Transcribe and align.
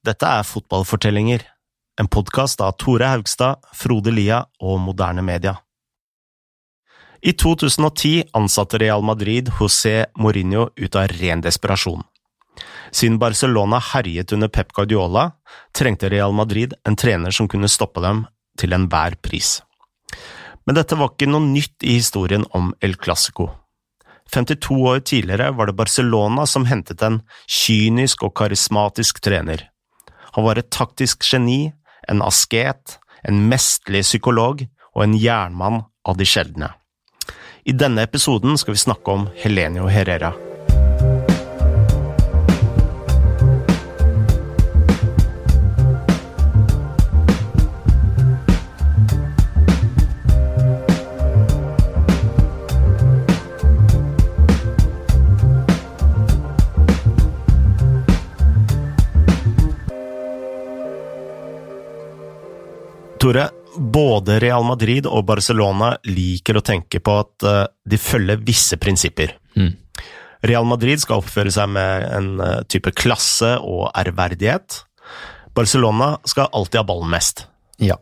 Dette 0.00 0.24
er 0.24 0.46
Fotballfortellinger, 0.48 1.42
en 2.00 2.06
podkast 2.08 2.62
av 2.64 2.78
Tore 2.80 3.04
Haugstad, 3.10 3.58
Frode 3.76 4.14
Lia 4.16 4.38
og 4.64 4.78
Moderne 4.80 5.20
Media. 5.20 5.58
I 7.20 7.34
2010 7.36 8.30
ansatte 8.32 8.78
Real 8.80 9.02
Madrid 9.04 9.50
José 9.58 10.06
Mourinho 10.16 10.70
ut 10.72 10.96
av 10.96 11.12
ren 11.18 11.42
desperasjon. 11.44 12.00
Siden 12.90 13.18
Barcelona 13.20 13.76
herjet 13.90 14.32
under 14.32 14.48
Pep 14.48 14.72
Guardiola, 14.72 15.34
trengte 15.76 16.08
Real 16.08 16.32
Madrid 16.32 16.72
en 16.88 16.96
trener 16.96 17.36
som 17.36 17.48
kunne 17.48 17.68
stoppe 17.68 18.00
dem 18.00 18.22
til 18.56 18.72
enhver 18.72 19.18
pris. 19.20 19.58
Men 20.64 20.78
dette 20.78 20.96
var 20.96 21.12
ikke 21.12 21.28
noe 21.28 21.44
nytt 21.44 21.84
i 21.84 21.98
historien 21.98 22.46
om 22.56 22.72
El 22.80 22.96
Clásico. 22.96 23.50
52 24.32 24.80
år 24.80 25.04
tidligere 25.04 25.50
var 25.52 25.68
det 25.68 25.76
Barcelona 25.76 26.48
som 26.48 26.64
hentet 26.64 27.04
en 27.04 27.20
kynisk 27.44 28.24
og 28.24 28.32
karismatisk 28.40 29.20
trener. 29.20 29.66
Han 30.36 30.46
var 30.46 30.58
et 30.58 30.70
taktisk 30.70 31.24
geni, 31.26 31.72
en 32.08 32.22
asket, 32.22 32.98
en 33.26 33.42
mesterlig 33.50 34.04
psykolog 34.06 34.66
og 34.94 35.02
en 35.04 35.16
jernmann 35.18 35.82
av 36.08 36.18
de 36.18 36.26
sjeldne. 36.26 36.72
I 37.68 37.76
denne 37.76 38.06
episoden 38.06 38.56
skal 38.58 38.74
vi 38.74 38.86
snakke 38.86 39.12
om 39.12 39.28
Helenio 39.42 39.90
Herrera. 39.90 40.32
Tore, 63.30 63.50
både 63.78 64.40
Real 64.42 64.64
Madrid 64.66 65.06
og 65.06 65.22
Barcelona 65.28 65.92
liker 66.02 66.56
å 66.58 66.62
tenke 66.66 66.98
på 66.98 67.12
at 67.20 67.44
eh, 67.46 67.68
de 67.86 67.98
følger 68.02 68.40
visse 68.42 68.74
prinsipper. 68.82 69.36
Mm. 69.54 69.76
Real 70.50 70.66
Madrid 70.66 70.98
skal 70.98 71.20
oppføre 71.22 71.52
seg 71.54 71.70
med 71.70 72.08
en 72.08 72.30
eh, 72.42 72.56
type 72.66 72.90
klasse 72.98 73.52
og 73.62 73.92
ærverdighet. 73.94 74.80
Barcelona 75.54 76.16
skal 76.26 76.50
alltid 76.50 76.80
ha 76.80 76.84
ballen 76.88 77.14
mest. 77.14 77.44
Ja. 77.78 78.00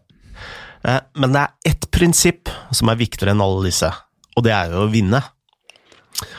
Eh, 0.88 1.03
Men 1.20 1.36
det 1.36 1.44
er 1.44 1.75
ett 1.75 1.91
prinsipp 1.92 2.48
som 2.72 2.88
er 2.88 3.03
viktigere 3.05 3.36
enn 3.36 3.44
alle 3.44 3.69
disse, 3.69 3.92
og 4.33 4.48
det 4.48 4.56
er 4.56 4.72
jo 4.72 4.86
å 4.86 4.91
vinne. 4.97 5.20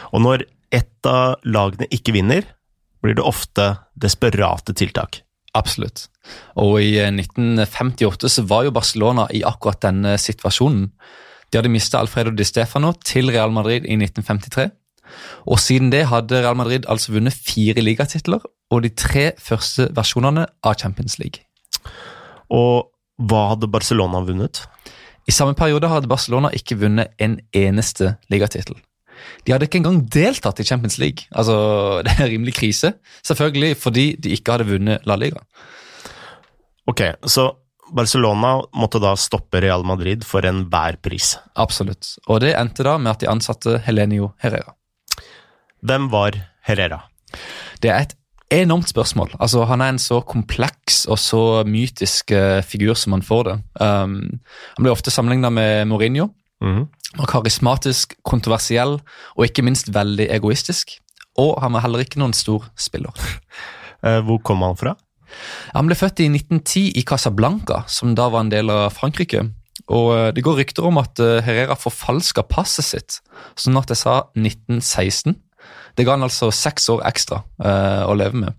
Og 0.09 0.25
når 0.25 0.49
ett 0.73 1.05
av 1.05 1.37
lagene 1.45 1.85
ikke 1.93 2.17
vinner, 2.17 2.49
blir 3.05 3.21
det 3.21 3.29
ofte 3.37 3.75
desperate 3.93 4.73
tiltak. 4.73 5.21
Absolutt. 5.57 6.07
Og 6.61 6.77
i 6.83 6.93
eh, 7.01 7.09
1958 7.09 8.29
så 8.29 8.45
var 8.49 8.67
jo 8.67 8.75
Barcelona 8.75 9.27
i 9.33 9.41
akkurat 9.47 9.81
denne 9.81 10.17
situasjonen. 10.21 10.89
De 11.49 11.57
hadde 11.57 11.71
mista 11.73 11.99
Alfredo 11.99 12.31
Di 12.35 12.45
Stefano 12.45 12.93
til 13.05 13.31
Real 13.33 13.51
Madrid 13.51 13.87
i 13.89 13.97
1953. 13.97 14.69
Og 15.49 15.57
siden 15.59 15.89
det 15.89 16.05
hadde 16.11 16.43
Real 16.43 16.57
Madrid 16.57 16.85
altså 16.87 17.15
vunnet 17.15 17.33
fire 17.33 17.81
ligatitler 17.81 18.43
og 18.69 18.83
de 18.85 18.91
tre 18.93 19.31
første 19.41 19.89
versjonene 19.97 20.45
av 20.61 20.77
Champions 20.77 21.17
League. 21.17 21.41
Og 22.53 22.91
hva 23.17 23.47
hadde 23.53 23.71
Barcelona 23.71 24.21
vunnet? 24.25 24.61
I 25.27 25.33
samme 25.33 25.57
periode 25.57 25.89
hadde 25.89 26.09
Barcelona 26.09 26.53
ikke 26.53 26.77
vunnet 26.83 27.13
en 27.21 27.39
eneste 27.53 28.15
ligatittel. 28.29 28.77
De 29.45 29.53
hadde 29.53 29.69
ikke 29.69 29.81
engang 29.81 30.01
deltatt 30.11 30.59
i 30.61 30.67
Champions 30.67 30.99
League. 31.01 31.27
Altså, 31.31 31.55
Det 32.05 32.15
er 32.17 32.31
rimelig 32.33 32.57
krise, 32.59 32.93
selvfølgelig 33.25 33.77
fordi 33.79 34.11
de 34.19 34.35
ikke 34.35 34.55
hadde 34.55 34.69
vunnet 34.69 35.09
La 35.09 35.17
Liga. 35.19 35.43
Ok, 36.89 37.03
så 37.29 37.51
Barcelona 37.93 38.59
måtte 38.77 39.01
da 39.01 39.15
stoppe 39.17 39.61
Real 39.63 39.83
Madrid 39.85 40.25
for 40.27 40.45
enhver 40.45 40.99
pris. 41.01 41.35
Absolutt. 41.57 42.15
Og 42.27 42.41
det 42.43 42.53
endte 42.57 42.85
da 42.85 42.97
med 43.01 43.13
at 43.15 43.23
de 43.23 43.29
ansatte 43.31 43.79
Helenio 43.85 44.33
Herrera. 44.43 44.75
Hvem 45.85 46.09
var 46.11 46.37
Herrera? 46.67 47.03
Det 47.81 47.91
er 47.93 48.07
et 48.07 48.15
enormt 48.51 48.89
spørsmål. 48.89 49.31
Altså, 49.39 49.63
Han 49.65 49.81
er 49.81 49.89
en 49.93 49.99
så 50.01 50.21
kompleks 50.21 51.05
og 51.05 51.19
så 51.19 51.63
mytisk 51.65 52.31
eh, 52.31 52.61
figur 52.61 52.93
som 52.93 53.13
han 53.13 53.21
får 53.21 53.43
det. 53.43 53.57
Um, 53.79 54.39
han 54.77 54.83
blir 54.83 54.91
ofte 54.91 55.11
sammenligna 55.11 55.49
med 55.49 55.87
Mourinho. 55.87 56.29
Mhm. 56.61 56.87
Han 57.09 57.23
var 57.23 57.31
karismatisk, 57.31 58.13
kontroversiell 58.23 58.99
og 58.99 59.45
ikke 59.45 59.63
minst 59.65 59.89
veldig 59.93 60.27
egoistisk. 60.29 60.99
Og 61.39 61.55
han 61.63 61.73
var 61.73 61.85
heller 61.85 62.03
ikke 62.03 62.19
noen 62.21 62.35
stor 62.37 62.69
spiller. 62.77 63.13
Eh, 63.99 64.21
Hvor 64.23 64.37
kom 64.47 64.61
han 64.63 64.77
fra? 64.79 64.93
Han 65.75 65.89
ble 65.89 65.95
født 65.99 66.21
i 66.23 66.29
1910 66.29 66.93
i 66.95 67.01
Casablanca, 67.03 67.81
som 67.91 68.13
da 68.15 68.29
var 68.31 68.45
en 68.45 68.51
del 68.53 68.71
av 68.71 68.93
Frankrike. 68.95 69.41
Og 69.91 70.13
eh, 70.15 70.29
Det 70.31 70.43
går 70.45 70.55
rykter 70.61 70.87
om 70.87 71.01
at 71.01 71.19
eh, 71.19 71.41
Herrera 71.43 71.75
forfalska 71.75 72.45
passet 72.47 72.87
sitt, 72.87 73.17
sånn 73.59 73.75
at 73.75 73.91
jeg 73.91 73.99
sa 73.99 74.13
1916. 74.39 75.35
Det 75.99 76.07
ga 76.07 76.15
han 76.15 76.23
altså 76.23 76.47
seks 76.55 76.87
år 76.95 77.03
ekstra 77.11 77.41
eh, 77.59 78.07
å 78.07 78.15
leve 78.15 78.39
med. 78.39 78.55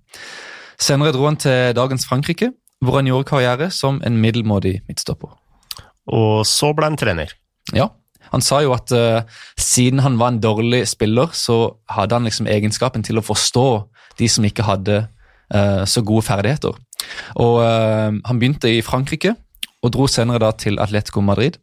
Senere 0.77 1.17
dro 1.17 1.25
han 1.25 1.41
til 1.41 1.73
dagens 1.77 2.05
Frankrike, 2.05 2.53
hvor 2.85 3.01
han 3.01 3.09
gjorde 3.09 3.29
karriere 3.33 3.71
som 3.73 4.03
en 4.05 4.21
middelmådig 4.21 4.83
midtstopper. 4.89 5.33
Og 6.13 6.45
så 6.49 6.75
ble 6.77 6.93
han 6.93 7.01
trener. 7.01 7.33
Ja, 7.77 7.91
Han 8.31 8.43
sa 8.45 8.61
jo 8.63 8.71
at 8.77 8.93
uh, 8.95 9.27
siden 9.59 10.05
han 10.05 10.19
var 10.21 10.31
en 10.31 10.43
dårlig 10.43 10.85
spiller, 10.87 11.33
så 11.35 11.81
hadde 11.91 12.15
han 12.15 12.29
liksom 12.29 12.47
egenskapen 12.47 13.03
til 13.03 13.19
å 13.19 13.25
forstå 13.27 13.65
de 14.21 14.29
som 14.31 14.47
ikke 14.47 14.67
hadde 14.69 15.01
uh, 15.55 15.83
så 15.83 16.05
gode 16.07 16.23
ferdigheter. 16.29 16.77
Og 17.43 17.57
uh, 17.59 18.15
Han 18.15 18.39
begynte 18.39 18.71
i 18.71 18.85
Frankrike 18.87 19.35
og 19.83 19.91
dro 19.97 20.07
senere 20.07 20.39
da 20.45 20.53
til 20.53 20.79
Atletico 20.79 21.25
Madrid. 21.25 21.59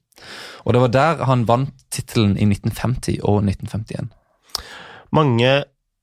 Og 0.66 0.73
Det 0.73 0.81
var 0.81 0.91
der 0.91 1.23
han 1.29 1.47
vant 1.47 1.72
tittelen 1.94 2.35
i 2.35 2.50
1950 2.50 3.22
og 3.24 3.45
1951. 3.45 4.12
Mange 5.16 5.51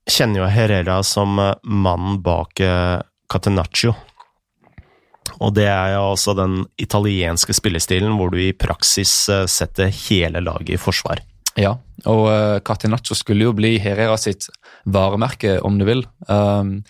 kjenner 0.09 0.45
jo 0.45 0.49
Herrera 0.49 1.03
som 1.05 1.37
mannen 1.37 2.23
bak 2.25 2.63
Catenaccio. 3.29 3.93
Og 5.41 5.55
det 5.57 5.67
er 5.71 5.95
jo 5.95 6.11
altså 6.13 6.35
den 6.39 6.63
italienske 6.81 7.57
spillestilen 7.57 8.17
hvor 8.19 8.33
du 8.33 8.41
i 8.43 8.55
praksis 8.57 9.13
eh, 9.33 9.47
setter 9.51 9.93
hele 10.07 10.43
laget 10.45 10.77
i 10.77 10.81
forsvar. 10.81 11.23
Ja, 11.55 11.77
og 12.11 12.25
uh, 12.27 12.57
Catenaccio 12.67 13.15
skulle 13.15 13.47
jo 13.47 13.53
bli 13.55 13.77
Herrera 13.79 14.17
sitt 14.19 14.49
varemerke, 14.91 15.61
om 15.63 15.77
du 15.79 15.85
vil. 15.87 16.03
Um, 16.27 16.81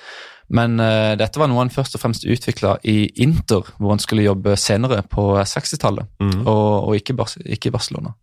men 0.48 0.78
uh, 0.80 1.12
dette 1.20 1.36
var 1.36 1.50
noe 1.52 1.60
han 1.60 1.72
først 1.72 1.98
og 1.98 2.00
fremst 2.00 2.24
utvikla 2.24 2.78
i 2.88 3.10
Inter, 3.20 3.68
hvor 3.76 3.92
han 3.92 4.00
skulle 4.00 4.24
jobbe 4.24 4.56
senere 4.56 5.02
på 5.04 5.34
60-tallet, 5.36 6.08
mm. 6.16 6.38
og, 6.48 6.88
og 6.88 6.96
ikke, 6.96 7.18
ikke 7.44 7.68
i 7.68 7.74
Barcelona. 7.76 8.14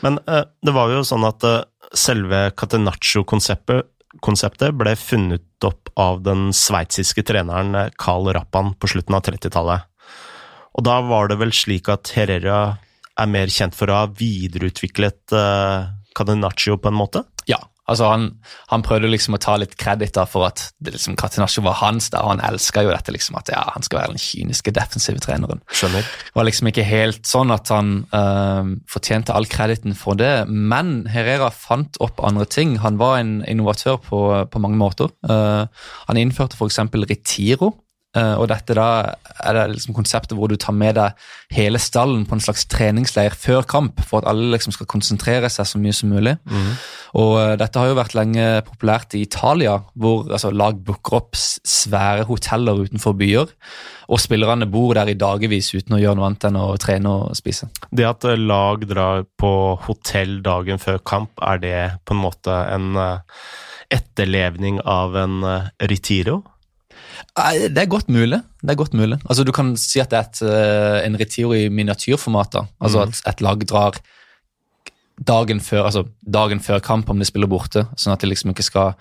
Men 0.00 0.18
eh, 0.28 0.44
det 0.62 0.74
var 0.74 0.92
jo 0.92 1.04
sånn 1.06 1.26
at 1.28 1.44
eh, 1.46 1.60
selve 1.92 2.46
Catenaccio-konseptet 2.56 3.91
konseptet 4.20 4.76
ble 4.76 4.92
funnet 4.98 5.64
opp 5.64 5.92
av 6.00 6.22
den 6.26 6.50
sveitsiske 6.56 7.24
treneren 7.28 7.74
eh, 7.78 7.90
Carl 7.96 8.28
Rappan 8.34 8.74
på 8.76 8.90
slutten 8.92 9.16
av 9.16 9.24
30-tallet. 9.28 9.88
Og 10.76 10.84
da 10.86 11.00
var 11.04 11.28
det 11.30 11.38
vel 11.40 11.52
slik 11.54 11.88
at 11.92 12.12
Herrera 12.16 12.78
er 13.20 13.28
mer 13.28 13.50
kjent 13.52 13.76
for 13.76 13.92
å 13.92 13.98
ha 14.02 14.04
videreutviklet 14.08 15.34
uh, 15.36 15.90
Cadenaccio 16.16 16.78
på 16.80 16.88
en 16.88 16.96
måte? 16.96 17.20
Ja, 17.44 17.58
altså 17.90 18.08
han, 18.12 18.26
han 18.70 18.84
prøvde 18.86 19.10
liksom 19.10 19.36
å 19.36 19.40
ta 19.42 19.56
litt 19.60 19.74
kreditt 19.80 20.18
for 20.30 20.46
at 20.46 20.64
det 20.82 20.94
liksom, 20.94 21.16
Katinasjo 21.18 21.64
var 21.66 21.78
hans, 21.80 22.10
og 22.14 22.28
han 22.30 22.42
elska 22.44 22.84
jo 22.86 22.92
dette 22.92 23.14
liksom 23.14 23.38
at 23.40 23.50
ja, 23.52 23.62
han 23.74 23.84
skal 23.86 24.00
være 24.00 24.14
den 24.14 24.22
kyniske 24.22 24.74
defensive 24.76 25.22
treneren. 25.24 25.62
Skjønner. 25.72 26.06
Det 26.06 26.38
var 26.38 26.48
liksom 26.48 26.70
ikke 26.70 26.86
helt 26.86 27.26
sånn 27.28 27.54
at 27.54 27.72
han 27.74 27.94
øh, 28.14 28.74
fortjente 28.90 29.34
all 29.34 29.48
krediten 29.50 29.96
for 29.98 30.18
det, 30.18 30.32
men 30.48 31.08
Herrera 31.12 31.50
fant 31.54 31.98
opp 32.04 32.22
andre 32.22 32.46
ting. 32.46 32.78
Han 32.84 33.00
var 33.02 33.18
en 33.20 33.40
innovatør 33.48 33.98
på, 34.04 34.22
på 34.52 34.62
mange 34.62 34.78
måter. 34.80 35.10
Uh, 35.26 35.66
han 36.08 36.20
innførte 36.20 36.58
f.eks. 36.58 36.80
Retiro. 37.02 37.74
Eh, 38.16 38.34
og 38.36 38.48
dette 38.50 38.76
da 38.76 38.88
er 39.42 39.56
det 39.56 39.66
liksom 39.74 39.96
konseptet 39.96 40.36
hvor 40.38 40.50
du 40.50 40.56
tar 40.60 40.74
med 40.76 40.96
deg 40.98 41.18
hele 41.54 41.80
stallen 41.82 42.24
på 42.28 42.36
en 42.36 42.44
slags 42.44 42.66
treningsleir 42.70 43.34
før 43.36 43.64
kamp, 43.68 44.02
for 44.06 44.20
at 44.20 44.28
alle 44.30 44.50
liksom 44.54 44.74
skal 44.76 44.88
konsentrere 44.90 45.50
seg 45.52 45.68
så 45.68 45.80
mye 45.80 45.96
som 45.96 46.12
mulig. 46.12 46.36
Og 47.18 47.32
eh, 47.40 47.54
dette 47.60 47.80
har 47.80 47.90
jo 47.90 47.98
vært 47.98 48.16
lenge 48.16 48.46
populært 48.66 49.16
i 49.16 49.24
Italia, 49.26 49.78
hvor 49.94 50.30
altså, 50.30 50.52
lag 50.54 50.78
booker 50.84 51.18
opp 51.20 51.36
svære 51.38 52.26
hoteller 52.28 52.84
utenfor 52.86 53.16
byer, 53.18 53.52
og 54.12 54.20
spillerne 54.20 54.68
bor 54.68 54.94
der 54.96 55.12
i 55.12 55.18
dagevis 55.18 55.72
uten 55.74 55.96
å 55.96 56.00
gjøre 56.02 56.18
noe 56.18 56.30
annet 56.30 56.48
enn 56.48 56.60
å 56.60 56.70
trene 56.80 57.16
og 57.18 57.36
spise. 57.38 57.68
Det 57.90 58.08
at 58.08 58.28
eh, 58.28 58.40
lag 58.40 58.86
drar 58.88 59.26
på 59.40 59.52
hotell 59.88 60.40
dagen 60.44 60.80
før 60.82 61.02
kamp, 61.04 61.36
er 61.42 61.62
det 61.62 61.78
på 62.06 62.16
en 62.16 62.24
måte 62.24 62.56
en 62.72 62.96
etterlevning 63.92 64.80
av 64.88 65.16
en 65.20 65.40
retiro? 65.84 66.40
Det 67.36 67.78
er 67.78 67.90
godt 67.90 68.08
mulig. 68.12 68.40
Det 68.62 68.74
er 68.74 68.78
godt 68.78 68.94
mulig. 68.94 69.18
Altså, 69.28 69.44
Du 69.44 69.52
kan 69.52 69.76
si 69.76 70.00
at 70.00 70.10
det 70.10 70.18
er 70.18 70.26
et, 70.28 70.42
eh, 70.42 71.06
en 71.06 71.18
retiro 71.20 71.54
i 71.54 71.68
miniatyrformat. 71.68 72.66
Altså 72.80 73.06
at 73.06 73.22
et 73.26 73.40
lag 73.40 73.66
drar 73.66 74.00
dagen 75.20 75.60
før, 75.60 75.84
altså 75.84 76.06
dagen 76.24 76.60
før 76.60 76.80
kamp 76.82 77.10
om 77.10 77.18
de 77.18 77.24
spiller 77.28 77.50
borte, 77.50 77.86
sånn 77.96 78.14
at 78.14 78.20
de 78.20 78.30
liksom 78.30 78.52
ikke 78.52 78.64
skal 78.66 78.94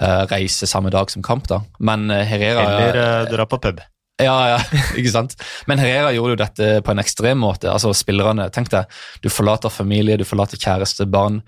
uh, 0.00 0.24
reise 0.30 0.66
samme 0.66 0.90
dag 0.90 1.10
som 1.10 1.22
kamp. 1.22 1.48
da. 1.48 1.60
Men 1.78 2.10
uh, 2.10 2.22
Herrera 2.26 2.64
Eller 2.64 2.98
uh, 2.98 3.30
dra 3.30 3.46
på 3.46 3.60
pub. 3.62 3.82
Ja, 4.22 4.36
ja, 4.54 4.58
ikke 4.98 5.12
sant? 5.12 5.36
Men 5.66 5.78
Herrera 5.82 6.12
gjorde 6.14 6.36
jo 6.36 6.40
dette 6.44 6.70
på 6.84 6.94
en 6.94 7.02
ekstrem 7.02 7.42
måte. 7.42 7.70
altså 7.70 7.92
spillerne, 7.96 8.48
tenk 8.54 8.70
deg, 8.70 8.88
Du 9.22 9.28
forlater 9.32 9.72
familie, 9.72 10.16
du 10.16 10.24
forlater 10.24 10.60
kjæreste, 10.60 11.06
barn. 11.10 11.42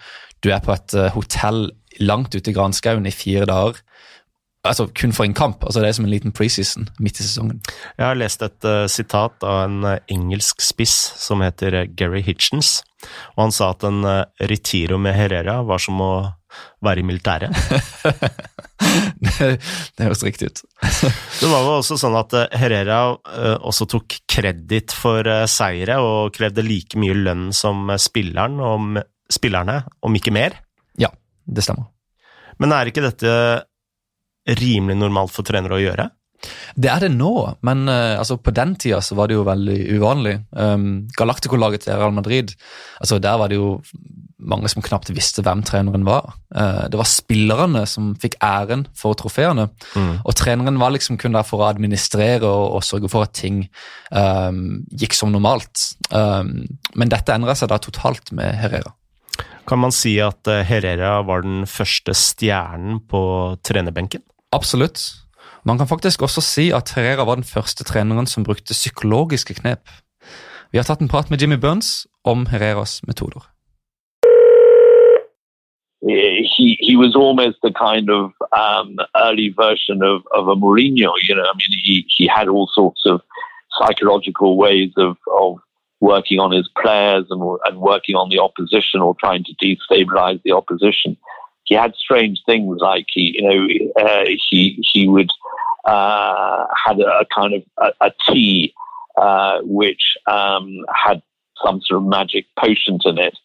Du 0.45 0.51
er 0.53 0.61
på 0.61 0.75
et 0.75 0.95
hotell 1.15 1.71
langt 2.01 2.35
ute 2.35 2.51
i 2.51 2.55
granskauen 2.55 3.07
i 3.07 3.15
fire 3.15 3.47
dager 3.49 3.81
altså 4.65 4.87
kun 4.97 5.13
for 5.15 5.27
en 5.27 5.37
kamp. 5.37 5.65
altså 5.65 5.83
Det 5.83 5.89
er 5.89 5.97
som 5.99 6.07
en 6.07 6.13
liten 6.13 6.35
preseason 6.35 6.89
midt 7.03 7.21
i 7.21 7.27
sesongen. 7.27 7.61
Jeg 7.99 8.07
har 8.07 8.19
lest 8.19 8.43
et 8.45 8.69
uh, 8.69 8.87
sitat 8.91 9.45
av 9.45 9.65
en 9.67 9.85
uh, 9.85 9.99
engelsk 10.13 10.63
spiss 10.65 10.97
som 11.21 11.45
heter 11.45 11.83
uh, 11.83 11.85
Gary 11.97 12.23
Hitchens. 12.25 12.83
og 13.37 13.45
Han 13.47 13.55
sa 13.55 13.73
at 13.75 13.85
en 13.85 14.01
retiro 14.41 14.99
med 14.99 15.17
Herrera 15.17 15.61
var 15.67 15.83
som 15.83 16.01
å 16.01 16.15
være 16.85 17.03
i 17.03 17.07
militæret. 17.07 17.51
det, 19.25 19.49
det 19.59 20.07
høres 20.07 20.23
riktig 20.25 20.49
ut. 20.49 20.63
det 21.41 21.51
var 21.51 21.67
jo 21.67 21.75
også 21.81 21.99
sånn 22.01 22.17
at 22.17 22.37
Herrera 22.55 23.01
også 23.59 23.89
tok 23.91 24.21
kreditt 24.31 24.95
for 24.95 25.27
seire 25.51 25.99
og 26.01 26.33
krevde 26.37 26.65
like 26.65 27.01
mye 27.01 27.17
lønn 27.19 27.49
som 27.53 27.91
spilleren, 27.99 28.63
om, 28.63 29.03
spillerne, 29.33 29.83
om 30.07 30.17
ikke 30.17 30.33
mer. 30.33 30.57
Ja, 30.97 31.11
det 31.45 31.67
stemmer. 31.67 31.91
Men 32.63 32.73
er 32.73 32.89
ikke 32.89 33.03
dette 33.03 33.35
rimelig 34.61 34.99
normalt 35.01 35.33
for 35.35 35.47
trenere 35.47 35.79
å 35.79 35.83
gjøre? 35.83 36.11
Det 36.77 36.91
er 36.91 37.05
det 37.05 37.15
nå, 37.15 37.33
men 37.65 37.87
uh, 37.89 38.19
altså, 38.21 38.37
på 38.43 38.53
den 38.55 38.75
tida 38.81 39.01
så 39.05 39.17
var 39.17 39.31
det 39.31 39.39
jo 39.39 39.47
veldig 39.47 39.79
uvanlig. 39.97 40.35
Um, 40.53 41.07
Galactico-laget 41.17 41.87
til 41.87 41.97
Real 41.97 42.13
Madrid, 42.13 42.53
altså 43.01 43.21
der 43.23 43.39
var 43.41 43.53
det 43.53 43.61
jo 43.61 43.79
mange 44.45 44.69
som 44.69 44.85
knapt 44.85 45.09
visste 45.17 45.41
hvem 45.45 45.63
treneren 45.65 46.05
var. 46.05 46.35
Uh, 46.55 46.85
det 46.93 47.01
var 47.01 47.09
spillerne 47.09 47.85
som 47.89 48.13
fikk 48.21 48.37
æren 48.45 48.85
for 48.99 49.17
trofeene, 49.17 49.71
mm. 49.95 50.11
og 50.21 50.37
treneren 50.37 50.81
var 50.83 50.93
liksom 50.93 51.17
kun 51.21 51.37
der 51.37 51.47
for 51.49 51.63
å 51.63 51.71
administrere 51.71 52.45
og, 52.51 52.77
og 52.77 52.85
sørge 52.85 53.11
for 53.13 53.25
at 53.25 53.37
ting 53.39 53.65
um, 54.11 54.83
gikk 54.93 55.17
som 55.17 55.33
normalt. 55.33 55.95
Um, 56.11 56.67
men 56.99 57.15
dette 57.15 57.33
endra 57.33 57.57
seg 57.57 57.73
da 57.73 57.81
totalt 57.81 58.35
med 58.37 58.53
Herrera. 58.61 58.93
Kan 59.65 59.81
man 59.81 59.95
si 59.97 60.19
at 60.21 60.45
eh, 60.51 60.61
Herrera 60.69 61.23
var 61.25 61.41
den 61.41 61.65
første 61.65 62.13
stjernen 62.13 63.01
på 63.09 63.23
trenerbenken? 63.65 64.21
Absolutt. 64.55 64.99
Man 65.65 65.79
kan 65.79 65.89
faktisk 65.89 66.23
også 66.23 66.41
si 66.41 66.71
at 66.71 66.93
Herrera 66.95 67.25
var 67.25 67.35
den 67.35 67.51
første 67.55 67.85
treneren 67.85 68.27
som 68.27 68.45
brukte 68.45 68.77
psykologiske 68.81 69.55
knep. 69.55 69.91
Vi 70.73 70.79
har 70.79 70.87
tatt 70.87 71.01
en 71.01 71.09
prat 71.09 71.31
med 71.31 71.41
Jimmy 71.41 71.59
Burns 71.65 72.07
om 72.25 72.47
Herreras 72.47 73.03
metoder. 73.07 73.43
He, 76.55 76.67
he 76.89 76.95
was 77.05 77.13
almost 77.17 77.57
the 77.67 77.73
kind 77.87 78.07
of 78.11 78.25
um, 78.65 78.91
early 79.27 79.49
version 79.65 80.03
of, 80.03 80.19
of 80.39 80.45
a 80.49 80.57
Mourinho. 80.63 81.11
You 81.27 81.35
know, 81.35 81.47
I 81.53 81.55
mean, 81.59 81.73
he, 81.87 82.05
he 82.17 82.25
had 82.37 82.47
all 82.49 82.69
sorts 82.79 83.03
of 83.07 83.21
psychological 83.79 84.59
ways 84.65 84.93
of, 84.97 85.17
of 85.41 85.59
working 86.01 86.39
on 86.41 86.53
his 86.53 86.69
players 86.83 87.27
and, 87.31 87.41
and 87.67 87.79
working 87.79 88.17
on 88.17 88.29
the 88.29 88.39
opposition 88.39 89.01
or 89.01 89.15
trying 89.15 89.45
to 89.45 89.55
destabilize 89.65 90.41
the 90.43 90.53
opposition. 90.53 91.17
He 91.65 91.75
had 91.75 91.95
strange 91.95 92.43
things 92.47 92.79
like 92.81 93.07
he, 93.13 93.37
you 93.37 93.43
know, 93.43 94.05
uh, 94.05 94.25
he 94.51 94.83
he 94.93 95.09
would 95.09 95.31
uh, 95.85 96.67
had 96.87 97.01
a, 97.01 97.21
a, 97.21 97.27
kind 97.35 97.55
of 97.55 97.63
a, 97.79 98.07
a 98.07 98.13
tea 98.29 98.75
uh, 99.17 99.61
which 99.63 100.17
um, 100.27 100.85
had 100.95 101.23
some 101.63 101.81
sort 101.83 102.03
of 102.03 102.09
magic 102.09 102.47
potion 102.59 102.99
in 103.05 103.19
it, 103.19 103.37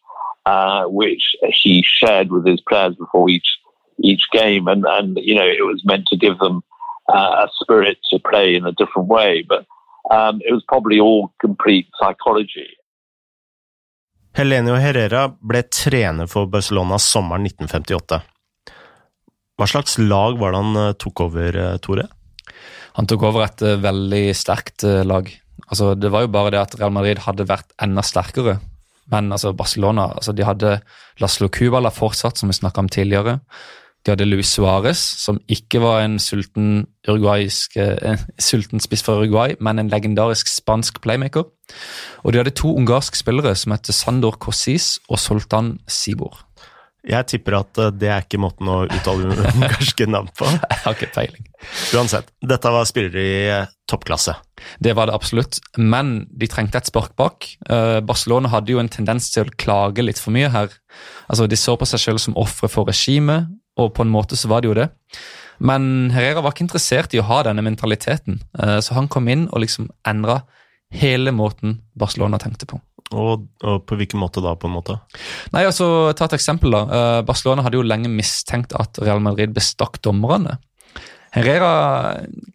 uh, 0.46 0.84
which 0.84 1.34
he 1.48 1.84
shared 1.86 2.30
with 2.30 2.46
his 2.46 2.60
players 2.60 2.94
before 2.96 3.28
each 3.28 3.58
each 4.02 4.30
game, 4.32 4.68
and 4.68 4.84
and 4.86 5.18
you 5.18 5.34
know 5.34 5.46
it 5.46 5.64
was 5.64 5.82
meant 5.84 6.06
to 6.06 6.16
give 6.16 6.38
them 6.38 6.62
uh, 7.12 7.46
a 7.46 7.48
spirit 7.60 7.98
to 8.10 8.18
play 8.18 8.54
in 8.54 8.66
a 8.66 8.72
different 8.72 9.08
way, 9.08 9.44
but. 9.48 9.66
Um, 10.10 10.40
it 10.44 10.52
was 10.52 10.64
probably 10.66 10.98
all 10.98 11.32
complete 11.40 11.86
psychology. 12.00 12.66
Helenio 14.38 14.76
Herrera 14.78 15.26
ble 15.28 15.64
trener 15.66 16.28
for 16.30 16.50
Barcelona 16.50 17.00
sommeren 17.02 17.48
1958. 17.48 18.20
Hva 19.58 19.68
slags 19.68 19.98
lag 20.00 20.38
var 20.40 20.54
det 20.54 20.62
han 20.62 20.80
eh, 20.80 20.96
tok 21.02 21.24
over, 21.26 21.56
eh, 21.58 21.76
Tore? 21.82 22.06
Han 22.96 23.06
tok 23.10 23.22
over 23.28 23.44
et 23.44 23.62
uh, 23.62 23.76
veldig 23.78 24.24
sterkt 24.34 24.82
lag. 25.06 25.28
Altså, 25.68 25.92
det 25.94 26.10
var 26.10 26.24
jo 26.24 26.32
bare 26.34 26.50
det 26.50 26.58
at 26.58 26.72
Real 26.80 26.90
Madrid 26.92 27.20
hadde 27.22 27.46
vært 27.46 27.70
enda 27.82 28.02
sterkere. 28.02 28.56
Men 29.12 29.30
altså, 29.34 29.52
Barcelona 29.56 30.08
altså, 30.16 30.34
de 30.34 30.46
hadde 30.46 30.72
Laslo 31.22 31.48
Cubala 31.54 31.92
fortsatt, 31.94 32.40
som 32.40 32.50
vi 32.50 32.58
snakka 32.58 32.82
om 32.82 32.90
tidligere. 32.90 33.38
De 34.06 34.14
hadde 34.14 34.24
Luis 34.24 34.48
Suárez, 34.48 35.00
som 35.20 35.40
ikke 35.52 35.82
var 35.82 36.00
en 36.06 36.16
sulten, 36.22 36.86
eh, 37.04 38.22
sulten 38.48 38.80
spiss 38.80 39.04
for 39.04 39.20
Uruguay, 39.20 39.56
men 39.60 39.78
en 39.78 39.92
legendarisk 39.92 40.48
spansk 40.48 41.02
playmaker. 41.04 41.44
Og 42.24 42.32
de 42.32 42.40
hadde 42.40 42.56
to 42.56 42.72
ungarske 42.76 43.20
spillere 43.20 43.52
som 43.54 43.76
heter 43.76 43.92
Sandor 43.92 44.38
Kosis 44.40 44.98
og 45.10 45.20
Sultan 45.20 45.78
Sibor. 45.86 46.46
Jeg 47.04 47.28
tipper 47.28 47.58
at 47.60 47.80
eh, 47.80 47.92
det 47.92 48.08
er 48.08 48.24
ikke 48.24 48.40
måten 48.40 48.72
å 48.72 48.82
uttale 48.88 49.36
ungarske 49.52 50.08
navn 50.08 50.32
på. 50.32 50.48
Jeg 50.72 50.80
har 50.86 50.96
ikke 50.96 51.12
peiling. 51.18 51.52
Uansett, 51.92 52.32
dette 52.40 52.72
var 52.72 52.88
spillere 52.88 53.20
i 53.20 53.38
eh, 53.52 53.70
toppklasse. 53.84 54.38
Det 54.80 54.96
var 54.96 55.08
det 55.10 55.20
absolutt, 55.20 55.60
men 55.76 56.22
de 56.32 56.48
trengte 56.48 56.80
et 56.80 56.88
spark 56.88 57.12
bak. 57.16 57.46
Barcelona 58.04 58.50
hadde 58.52 58.74
jo 58.74 58.80
en 58.80 58.90
tendens 58.92 59.30
til 59.32 59.48
å 59.48 59.54
klage 59.60 60.04
litt 60.04 60.20
for 60.20 60.36
mye 60.36 60.50
her. 60.52 60.76
Altså, 61.32 61.48
De 61.48 61.56
så 61.56 61.74
på 61.80 61.88
seg 61.88 62.02
selv 62.02 62.20
som 62.22 62.36
ofre 62.38 62.68
for 62.68 62.86
regimet, 62.86 63.48
og 63.80 63.94
på 63.96 64.04
en 64.04 64.12
måte 64.12 64.38
så 64.38 64.50
var 64.50 64.62
det 64.62 64.70
jo 64.70 64.76
det. 64.78 64.88
Men 65.60 66.10
Herrera 66.14 66.42
var 66.44 66.54
ikke 66.54 66.64
interessert 66.68 67.14
i 67.14 67.20
å 67.20 67.26
ha 67.28 67.42
denne 67.44 67.64
mentaliteten, 67.64 68.40
eh, 68.60 68.78
så 68.84 68.96
han 68.96 69.10
kom 69.12 69.28
inn 69.28 69.48
og 69.50 69.64
liksom 69.64 69.90
endra 70.08 70.42
hele 70.90 71.32
måten 71.36 71.80
Barcelona 71.98 72.40
tenkte 72.42 72.66
på. 72.70 72.80
Og, 73.10 73.46
og, 73.66 73.82
på 73.90 73.98
hvilken 73.98 74.20
måte 74.22 74.42
da, 74.42 74.54
på 74.58 74.68
en 74.68 74.76
måte? 74.76 74.96
Nei, 75.54 75.64
altså, 75.66 76.12
Ta 76.16 76.28
et 76.28 76.36
eksempel. 76.38 76.72
da. 76.74 76.82
Eh, 76.86 77.20
Barcelona 77.26 77.64
hadde 77.66 77.80
jo 77.80 77.86
lenge 77.86 78.10
mistenkt 78.12 78.74
at 78.78 79.00
Real 79.02 79.22
Madrid 79.22 79.54
bestakk 79.54 79.98
dommerne. 80.04 80.58
Herrera 81.34 81.72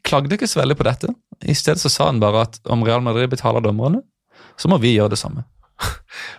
klagde 0.04 0.36
ikke 0.36 0.50
så 0.52 0.62
veldig 0.62 0.78
på 0.80 0.88
dette. 0.88 1.12
I 1.48 1.56
stedet 1.56 1.84
så 1.84 1.92
sa 1.92 2.10
han 2.10 2.22
bare 2.24 2.46
at 2.48 2.60
om 2.72 2.84
Real 2.88 3.04
Madrid 3.04 3.30
betaler 3.32 3.64
dommerne, 3.64 4.02
så 4.60 4.72
må 4.72 4.80
vi 4.84 4.96
gjøre 4.96 5.14
det 5.16 5.20
samme. 5.20 5.46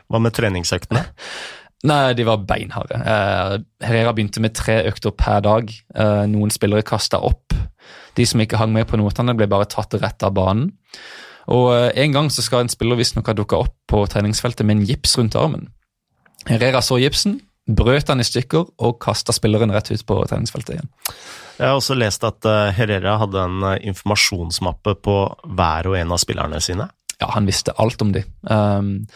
Hva 0.09 0.21
med 0.23 0.37
treningsøktene? 0.37 1.05
Nei, 1.87 2.15
de 2.19 2.25
var 2.27 2.43
beinharde. 2.49 2.99
Uh, 2.99 3.59
Herrera 3.85 4.15
begynte 4.17 4.43
med 4.43 4.57
tre 4.59 4.81
økter 4.89 5.15
per 5.15 5.43
dag. 5.45 5.71
Uh, 5.95 6.25
noen 6.31 6.53
spillere 6.55 6.87
kasta 6.87 7.21
opp. 7.23 7.55
De 8.19 8.27
som 8.27 8.41
ikke 8.43 8.59
hang 8.59 8.73
med 8.75 8.89
på 8.91 8.99
notene, 8.99 9.37
ble 9.39 9.49
bare 9.51 9.69
tatt 9.71 9.95
rett 10.01 10.27
av 10.27 10.35
banen. 10.37 10.73
Og 11.53 11.69
uh, 11.71 11.91
En 11.95 12.17
gang 12.17 12.31
så 12.33 12.43
skal 12.43 12.65
en 12.65 12.73
spiller 12.73 12.99
visstnok 12.99 13.31
ha 13.31 13.37
dukka 13.37 13.61
opp 13.67 13.77
på 13.91 14.03
treningsfeltet 14.11 14.67
med 14.67 14.81
en 14.81 14.89
gips 14.89 15.15
rundt 15.21 15.39
armen. 15.39 15.69
Herrera 16.47 16.83
så 16.83 16.99
gipsen, 17.03 17.41
brøt 17.67 18.11
han 18.11 18.23
i 18.23 18.27
stykker 18.27 18.67
og 18.79 19.01
kasta 19.03 19.35
spilleren 19.35 19.75
rett 19.75 19.91
ut 19.91 20.07
på 20.07 20.21
treningsfeltet 20.31 20.77
igjen. 20.77 20.93
Jeg 21.57 21.71
har 21.71 21.79
også 21.79 21.97
lest 21.97 22.23
at 22.27 22.47
Herrera 22.77 23.17
hadde 23.23 23.43
en 23.43 23.65
informasjonsmappe 23.91 24.93
på 25.03 25.17
hver 25.57 25.89
og 25.91 25.97
en 25.99 26.13
av 26.15 26.21
spillerne 26.23 26.61
sine. 26.63 26.87
Ja, 27.23 27.31
han 27.33 27.49
visste 27.49 27.73
alt 27.81 28.03
om 28.05 28.13
dem. 28.13 28.29
Um, 28.43 29.07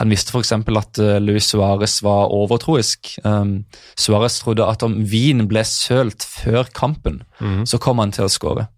han 0.00 0.12
visste 0.12 0.32
f.eks. 0.32 0.52
at 0.56 1.00
uh, 1.02 1.18
Luis 1.20 1.50
Suárez 1.50 1.98
var 2.04 2.32
overtroisk. 2.32 3.18
Um, 3.24 3.66
Suárez 4.00 4.38
trodde 4.40 4.64
at 4.64 4.84
om 4.86 4.96
vin 5.04 5.44
ble 5.48 5.64
sølt 5.68 6.24
før 6.24 6.70
kampen, 6.76 7.20
mm. 7.40 7.66
så 7.68 7.80
kom 7.82 8.00
han 8.00 8.14
til 8.16 8.24
å 8.24 8.32
skåre. 8.32 8.70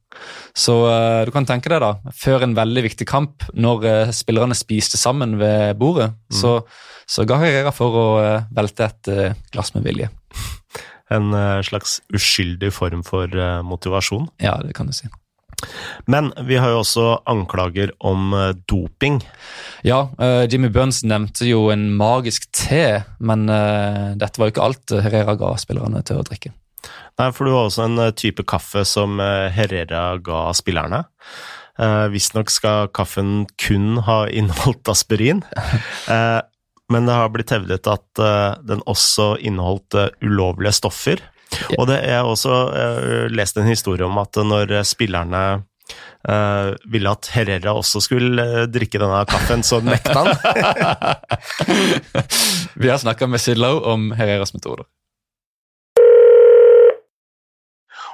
Så 0.59 0.75
uh, 0.91 1.23
du 1.23 1.31
kan 1.35 1.47
tenke 1.47 1.71
deg, 1.71 1.79
da, 1.85 2.15
før 2.19 2.43
en 2.49 2.59
veldig 2.59 2.85
viktig 2.89 3.07
kamp, 3.07 3.47
når 3.55 3.87
uh, 3.87 4.12
spillerne 4.15 4.59
spiste 4.59 4.99
sammen 4.99 5.39
ved 5.39 5.79
bordet, 5.79 6.11
mm. 6.11 6.41
så, 6.43 6.59
så 7.07 7.27
ga 7.29 7.39
Herrera 7.45 7.75
for 7.77 8.03
å 8.03 8.07
velte 8.51 8.91
et 8.91 9.15
glass 9.55 9.77
med 9.77 9.87
vilje. 9.87 10.11
En 11.12 11.35
slags 11.67 11.99
uskyldig 12.17 12.71
form 12.73 13.03
for 13.05 13.29
motivasjon? 13.69 14.31
Ja, 14.41 14.57
det 14.65 14.73
kan 14.79 14.89
du 14.89 14.97
si. 14.97 15.11
Men 16.11 16.33
vi 16.47 16.59
har 16.61 16.73
jo 16.73 16.83
også 16.83 17.07
anklager 17.31 17.92
om 18.02 18.33
eh, 18.37 18.50
doping. 18.71 19.21
Ja, 19.87 20.04
uh, 20.19 20.45
Jimmy 20.50 20.71
Burns 20.73 21.02
nevnte 21.07 21.47
jo 21.49 21.66
en 21.73 21.88
magisk 21.99 22.49
te, 22.54 23.02
men 23.23 23.47
uh, 23.50 24.12
dette 24.19 24.40
var 24.40 24.49
jo 24.49 24.54
ikke 24.54 24.66
alt 24.66 24.95
Herrera 25.04 25.37
ga 25.38 25.54
spillerne 25.61 26.02
til 26.07 26.21
å 26.21 26.26
drikke. 26.26 26.54
Nei, 27.21 27.28
for 27.35 27.47
du 27.47 27.54
har 27.54 27.69
også 27.69 27.87
en 27.87 28.07
type 28.19 28.45
kaffe 28.49 28.83
som 28.88 29.21
Herrera 29.21 30.16
ga 30.25 30.47
spillerne. 30.57 31.04
Uh, 31.78 32.09
Visstnok 32.12 32.50
skal 32.52 32.90
kaffen 32.95 33.45
kun 33.61 34.00
ha 34.07 34.25
inneholdt 34.31 34.90
aspirin. 34.90 35.45
Men 36.92 37.07
det 37.09 37.14
har 37.16 37.31
blitt 37.33 37.52
hevdet 37.54 37.87
at 37.88 38.21
den 38.69 38.83
også 38.90 39.37
inneholdt 39.40 39.97
ulovlige 40.21 40.75
stoffer. 40.76 41.23
Og 41.78 41.87
det 41.90 42.00
er 42.09 42.23
også 42.23 42.54
uh, 42.71 43.26
lest 43.32 43.59
en 43.61 43.68
historie 43.68 44.06
om 44.06 44.18
at 44.23 44.40
når 44.42 44.82
spillerne 44.88 45.42
uh, 46.28 46.73
ville 46.92 47.11
at 47.11 47.30
Herrera 47.35 47.75
også 47.76 48.00
skulle 48.04 48.42
uh, 48.42 48.64
drikke 48.71 49.00
denne 49.02 49.25
kaffen, 49.28 49.62
så 49.66 49.80
nekta 49.85 50.23
han. 50.23 50.35
Vi 52.82 52.88
har 52.88 52.99
snakka 53.02 53.26
med 53.26 53.40
Sidlow 53.42 53.82
om 53.85 54.12
Herreras 54.16 54.54
metoder. 54.54 54.85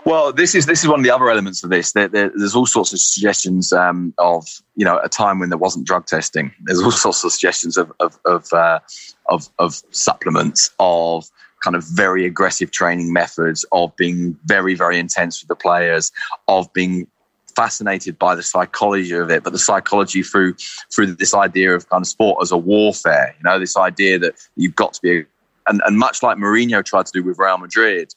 Well, 0.07 0.33
this 0.33 0.55
is 0.55 0.65
this 0.65 0.83
is 0.83 0.89
one 0.89 1.01
of 1.01 1.05
the 1.05 1.11
other 1.11 1.29
elements 1.29 1.63
of 1.65 1.71
this. 1.71 1.93
There, 1.93 2.09
there, 2.09 2.31
there's 2.35 2.55
all 2.55 2.67
sorts 2.67 2.93
of 2.93 3.01
suggestions 3.01 3.73
um, 3.73 4.15
of 4.17 4.47
you 4.75 4.85
know 4.85 4.99
a 5.03 5.09
time 5.09 5.39
when 5.39 5.51
there 5.51 5.59
wasn't 5.59 5.87
drug 5.87 6.07
testing. 6.07 6.53
There's 6.65 6.81
all 6.83 6.93
sorts 6.93 7.25
of 7.25 7.33
suggestions 7.33 7.77
of 7.77 7.93
of 8.01 8.19
of, 8.25 8.53
uh, 8.53 8.79
of, 9.27 9.49
of 9.59 9.83
supplements 9.91 10.71
of 10.79 11.29
kind 11.63 11.77
of 11.77 11.85
very 11.85 12.25
aggressive 12.25 12.71
training 12.71 13.13
methods 13.13 13.65
of 13.73 13.95
being 13.97 14.39
very 14.45 14.75
very 14.75 14.99
intense 14.99 15.43
with 15.43 15.49
the 15.49 15.57
players 15.57 16.13
of 16.47 16.73
being 16.73 17.07
fascinated 17.55 18.19
by 18.19 18.37
the 18.37 18.43
psychology 18.43 19.13
of 19.15 19.31
it. 19.31 19.43
But 19.43 19.53
the 19.53 19.59
psychology 19.59 20.23
through 20.23 20.55
through 20.95 21.15
this 21.15 21.35
idea 21.35 21.75
of 21.75 21.89
kind 21.89 22.03
of 22.03 22.09
sport 22.09 22.39
as 22.43 22.53
a 22.53 22.57
warfare 22.57 23.35
you 23.39 23.45
know 23.45 23.59
this 23.59 23.77
idea 23.77 24.19
that 24.19 24.35
you've 24.57 24.77
got 24.77 24.95
to 24.95 25.01
be 25.03 25.25
and, 25.67 25.83
and 25.85 25.99
much 25.99 26.23
like 26.23 26.39
Mourinho 26.39 26.85
tried 26.85 27.07
to 27.07 27.13
do 27.13 27.23
with 27.23 27.39
Real 27.39 27.59
Madrid 27.59 28.15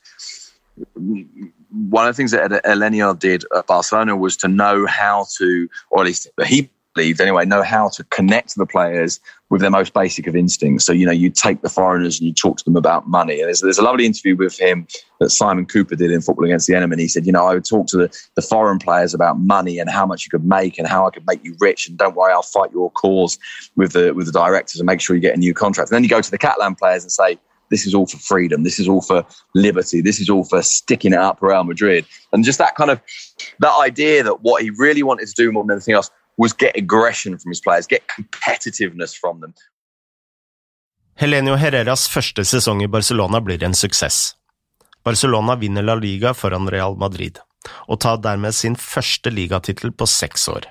one 1.72 2.08
of 2.08 2.14
the 2.14 2.18
things 2.18 2.32
that 2.32 2.52
Elenio 2.66 3.18
did 3.18 3.46
at 3.56 3.68
Barcelona 3.68 4.16
was 4.16 4.36
to 4.38 4.48
know 4.48 4.86
how 4.86 5.26
to, 5.38 5.70
or 5.90 6.02
at 6.02 6.06
least 6.06 6.28
he 6.46 6.70
believed 6.94 7.22
anyway, 7.22 7.46
know 7.46 7.64
how 7.64 7.90
to 7.90 8.04
connect 8.06 8.56
the 8.56 8.66
players 8.66 9.20
with 9.50 9.62
their 9.62 9.70
most 9.70 9.94
basic 9.94 10.28
of 10.28 10.36
instincts. 10.36 10.86
So, 10.86 10.94
you 10.94 11.06
know, 11.06 11.12
you 11.12 11.30
take 11.30 11.62
the 11.62 11.70
foreigners 11.70 12.20
and 12.20 12.28
you 12.28 12.34
talk 12.34 12.58
to 12.58 12.64
them 12.64 12.76
about 12.76 13.08
money. 13.08 13.40
And 13.40 13.48
there's, 13.48 13.62
there's 13.62 13.78
a 13.78 13.84
lovely 13.84 14.06
interview 14.06 14.36
with 14.36 14.58
him 14.58 14.88
that 15.20 15.30
Simon 15.30 15.66
Cooper 15.66 15.96
did 15.96 16.12
in 16.12 16.22
Football 16.22 16.46
Against 16.46 16.68
the 16.68 16.76
Enemy. 16.76 16.94
And 16.94 17.02
he 17.02 17.08
said, 17.08 17.26
you 17.26 17.32
know, 17.32 17.46
I 17.46 17.54
would 17.54 17.66
talk 17.66 17.88
to 17.88 17.98
the, 17.98 18.18
the 18.36 18.42
foreign 18.42 18.80
players 18.80 19.14
about 19.14 19.40
money 19.40 19.80
and 19.80 19.90
how 19.90 20.06
much 20.06 20.26
you 20.26 20.30
could 20.30 20.46
make 20.46 20.78
and 20.78 20.88
how 20.88 21.06
I 21.06 21.10
could 21.10 21.26
make 21.28 21.44
you 21.44 21.56
rich. 21.60 21.88
And 21.88 21.98
don't 21.98 22.16
worry, 22.16 22.34
I'll 22.34 22.42
fight 22.42 22.72
your 22.72 22.92
cause 22.92 23.38
with 23.76 23.94
the, 23.94 24.14
with 24.14 24.26
the 24.26 24.32
directors 24.32 24.80
and 24.80 24.88
make 24.88 25.02
sure 25.02 25.16
you 25.16 25.22
get 25.22 25.36
a 25.36 25.40
new 25.40 25.54
contract. 25.54 25.92
And 25.92 25.96
then 25.96 26.04
you 26.04 26.10
go 26.10 26.22
to 26.22 26.32
the 26.32 26.38
Catalan 26.38 26.76
players 26.76 27.04
and 27.04 27.12
say, 27.12 27.38
this 27.72 27.88
is 27.88 27.96
all 27.96 28.06
for 28.06 28.18
freedom. 28.18 28.64
This 28.64 28.80
is 28.80 28.88
all 28.88 29.02
for 29.02 29.26
liberty. 29.56 30.02
This 30.02 30.20
is 30.20 30.30
all 30.30 30.44
for 30.44 30.62
sticking 30.62 31.14
it 31.14 31.20
up 31.20 31.42
Real 31.42 31.64
Madrid. 31.64 32.06
And 32.34 32.44
just 32.44 32.60
that 32.60 32.76
kind 32.76 32.92
of 32.92 33.02
that 33.60 33.74
idea 33.80 34.24
that 34.24 34.42
what 34.42 34.62
he 34.62 34.70
really 34.72 35.04
wanted 35.04 35.28
to 35.28 35.34
do 35.36 35.52
more 35.52 35.64
than 35.64 35.72
anything 35.72 35.96
else 35.96 36.12
was 36.42 36.54
get 36.58 36.76
aggression 36.76 37.38
from 37.38 37.52
his 37.52 37.62
players, 37.62 37.88
get 37.88 38.02
competitiveness 38.08 39.14
from 39.14 39.42
them. 39.42 39.54
Helenio 41.22 41.56
Herreras 41.60 42.08
første 42.10 42.44
sesong 42.48 42.82
i 42.82 42.90
Barcelona 42.90 43.42
blir 43.46 43.62
en 43.64 43.76
suksess. 43.78 44.34
Barcelona 45.06 45.56
vinner 45.56 45.86
La 45.86 45.96
Liga 46.00 46.34
foran 46.34 46.70
Real 46.70 46.98
Madrid, 46.98 47.38
og 47.88 48.00
tar 48.02 48.22
dermed 48.24 48.56
sin 48.58 48.78
første 48.80 49.30
ligatittel 49.34 49.94
på 49.94 50.08
seks 50.10 50.48
år. 50.50 50.66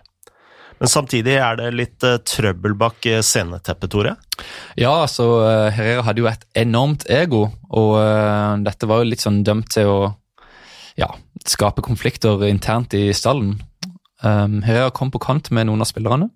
Men 0.80 0.88
samtidig 0.88 1.34
er 1.36 1.58
det 1.60 1.70
litt 1.76 2.06
uh, 2.08 2.16
trøbbel 2.24 2.74
bak 2.80 3.04
uh, 3.06 3.20
sceneteppet, 3.20 3.92
Tore? 3.92 4.14
Ja, 4.80 4.94
altså 5.04 5.26
uh, 5.44 5.68
Herrera 5.76 6.06
hadde 6.06 6.24
jo 6.24 6.30
et 6.30 6.46
enormt 6.62 7.04
ego, 7.12 7.44
og 7.68 7.98
uh, 8.00 8.56
dette 8.64 8.88
var 8.88 9.02
jo 9.02 9.10
litt 9.10 9.22
sånn 9.22 9.42
dømt 9.46 9.68
til 9.76 9.90
å 9.92 9.98
ja, 10.98 11.10
skape 11.46 11.84
konflikter 11.84 12.42
internt 12.48 12.96
i 12.96 13.10
stallen. 13.14 13.58
Um, 14.22 14.60
Herrera 14.66 14.92
kom 14.94 15.12
på 15.12 15.22
kant 15.22 15.50
med 15.54 15.68
noen 15.68 15.82
av 15.84 15.88
spillerne, 15.88 16.30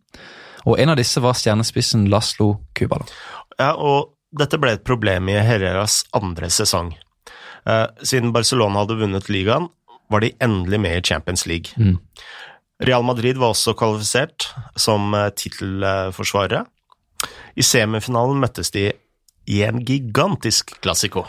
og 0.64 0.80
en 0.80 0.92
av 0.94 0.98
disse 1.00 1.20
var 1.20 1.36
stjernespissen 1.36 2.06
Laslo 2.12 2.54
Kubala. 2.76 3.06
Ja, 3.58 3.74
og 3.76 4.14
dette 4.34 4.58
ble 4.58 4.74
et 4.74 4.86
problem 4.86 5.28
i 5.30 5.38
Herreras 5.38 6.02
andre 6.16 6.50
sesong. 6.50 6.94
siden 8.02 8.32
Barcelona 8.32 8.82
hadde 8.82 8.98
vunnet 9.00 9.28
ligaen, 9.32 9.70
var 10.12 10.20
de 10.20 10.34
endelig 10.40 10.80
med 10.80 10.98
i 10.98 11.02
Champions 11.02 11.46
League. 11.46 11.72
Mm. 11.76 11.96
Real 12.82 13.04
Madrid 13.06 13.38
var 13.38 13.54
også 13.54 13.74
kvalifisert 13.78 14.48
som 14.76 15.14
eh, 15.14 15.30
tittelforsvarere. 15.36 16.64
I 17.56 17.62
semifinalen 17.62 18.40
møttes 18.42 18.72
de 18.74 18.90
i 19.46 19.60
en 19.64 19.80
gigantisk 19.86 20.74
klassiko. 20.82 21.24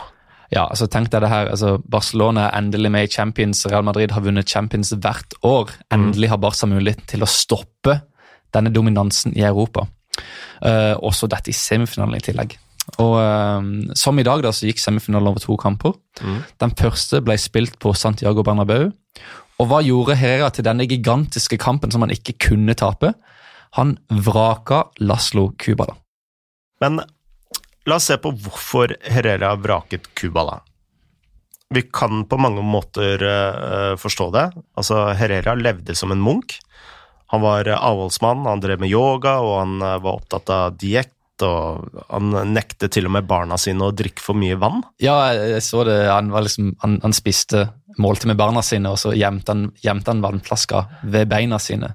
Ja, 0.52 0.66
altså 0.66 0.86
tenk 0.90 1.10
deg 1.10 1.24
det 1.24 1.30
her, 1.30 1.50
altså 1.50 1.76
Barcelona 1.90 2.46
er 2.46 2.60
endelig 2.60 2.90
med 2.94 3.08
i 3.08 3.10
Champions. 3.10 3.64
Real 3.66 3.86
Madrid 3.86 4.14
har 4.14 4.22
vunnet 4.22 4.48
Champions 4.48 4.92
hvert 4.94 5.34
år. 5.46 5.72
Endelig 5.94 6.30
har 6.30 6.40
Barca 6.42 6.68
mulighet 6.70 7.02
til 7.10 7.26
å 7.26 7.30
stoppe 7.30 7.98
denne 8.54 8.70
dominansen 8.74 9.34
i 9.36 9.42
Europa. 9.46 9.88
Uh, 10.62 10.94
også 11.04 11.28
dette 11.28 11.50
i 11.52 11.56
semifinalen 11.56 12.16
i 12.16 12.22
tillegg. 12.24 12.54
Og 13.02 13.16
uh, 13.18 13.58
Som 13.98 14.22
i 14.22 14.26
dag 14.26 14.44
da, 14.46 14.54
så 14.54 14.68
gikk 14.68 14.80
semifinalen 14.80 15.32
over 15.32 15.42
to 15.42 15.58
kamper. 15.60 15.96
Mm. 16.22 16.38
Den 16.62 16.76
første 16.78 17.20
ble 17.26 17.36
spilt 17.42 17.80
på 17.82 17.92
Santiago 17.98 18.46
Bernabeu, 18.46 18.92
og 19.56 19.70
hva 19.70 19.80
gjorde 19.84 20.18
Herrera 20.20 20.50
til 20.52 20.66
denne 20.66 20.84
gigantiske 20.88 21.56
kampen 21.60 21.92
som 21.92 22.04
han 22.04 22.12
ikke 22.12 22.36
kunne 22.50 22.76
tape? 22.76 23.14
Han 23.78 23.96
vraka 24.12 24.82
Laslo 25.00 25.50
Kubala. 25.60 25.96
Men 26.84 27.00
la 27.86 27.98
oss 27.98 28.08
se 28.10 28.18
på 28.20 28.32
hvorfor 28.34 28.96
Herrera 29.06 29.54
vraket 29.58 30.08
Kubala. 30.18 30.60
Vi 31.74 31.82
kan 31.82 32.24
på 32.30 32.38
mange 32.38 32.62
måter 32.62 33.22
uh, 33.22 33.96
forstå 33.98 34.30
det. 34.34 34.46
Altså, 34.78 35.00
Herrera 35.18 35.56
levde 35.58 35.96
som 35.98 36.14
en 36.14 36.22
munk. 36.22 36.58
Han 37.34 37.42
var 37.42 37.66
avholdsmann, 37.74 38.46
han 38.46 38.62
drev 38.62 38.84
med 38.84 38.92
yoga, 38.92 39.40
og 39.42 39.56
han 39.64 39.76
uh, 39.82 39.96
var 39.98 40.20
opptatt 40.20 40.52
av 40.54 40.76
diett. 40.78 41.12
Og 41.42 41.98
han 42.08 42.30
nektet 42.54 42.94
til 42.94 43.10
og 43.10 43.12
med 43.18 43.26
barna 43.28 43.58
sine 43.60 43.90
å 43.90 43.92
drikke 43.92 44.22
for 44.24 44.38
mye 44.38 44.56
vann. 44.56 44.80
Ja, 45.02 45.18
jeg 45.34 45.64
så 45.66 45.82
det. 45.84 45.98
Han, 46.08 46.30
liksom, 46.32 46.70
han, 46.80 47.00
han 47.02 47.16
spiste 47.16 47.66
målte 47.98 48.26
med 48.26 48.36
barna 48.36 48.62
sine, 48.66 48.90
og 48.90 48.98
så 48.98 49.12
gjemte 49.14 49.54
han, 49.54 49.66
gjemte 49.82 50.10
han 50.10 50.22
vannflaska 50.24 50.82
ved 51.06 51.28
beina 51.30 51.58
sine 51.62 51.92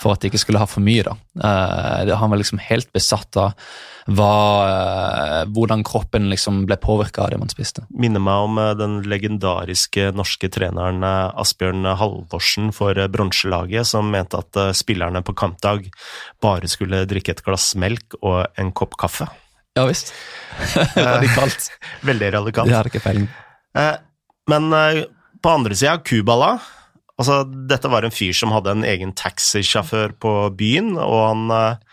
for 0.00 0.14
at 0.14 0.22
de 0.22 0.30
ikke 0.30 0.40
skulle 0.40 0.62
ha 0.62 0.68
for 0.68 0.84
mye. 0.84 1.04
da. 1.04 1.16
Uh, 1.36 2.14
han 2.16 2.32
var 2.32 2.40
liksom 2.40 2.62
helt 2.64 2.90
besatt 2.94 3.36
av 3.40 3.52
hva, 4.04 4.30
uh, 4.64 5.42
hvordan 5.52 5.84
kroppen 5.84 6.30
liksom 6.32 6.62
ble 6.68 6.78
påvirka 6.80 7.24
av 7.24 7.34
det 7.34 7.40
man 7.42 7.52
spiste. 7.52 7.84
Minner 7.92 8.24
meg 8.24 8.48
om 8.48 8.60
uh, 8.60 8.72
den 8.78 8.98
legendariske 9.08 10.10
norske 10.16 10.48
treneren 10.52 11.04
Asbjørn 11.04 11.84
Halvorsen 12.00 12.72
for 12.76 12.98
bronselaget, 13.12 13.88
som 13.92 14.08
mente 14.12 14.40
at 14.40 14.60
spillerne 14.76 15.22
på 15.24 15.36
kampdag 15.36 15.90
bare 16.44 16.70
skulle 16.70 17.04
drikke 17.10 17.36
et 17.36 17.44
glass 17.44 17.74
melk 17.76 18.16
og 18.22 18.46
en 18.60 18.72
kopp 18.72 18.96
kaffe. 19.00 19.28
Ja 19.76 19.84
visst. 19.90 20.14
radikalt. 20.96 21.68
Veldig 22.08 22.32
radikalt. 22.38 22.70
Det 22.70 22.78
har 22.78 22.88
ikke 22.88 23.02
peiling. 23.04 23.28
Men 24.48 24.70
på 25.44 25.52
andre 25.52 25.76
sida, 25.76 25.98
Kubala 26.00 26.56
altså, 27.20 27.42
Dette 27.68 27.90
var 27.92 28.06
en 28.06 28.14
fyr 28.14 28.34
som 28.36 28.54
hadde 28.54 28.72
en 28.72 28.86
egen 28.88 29.12
taxisjåfør 29.16 30.16
på 30.22 30.34
byen, 30.58 30.94
og 31.00 31.20
han 31.28 31.50
eh, 31.54 31.90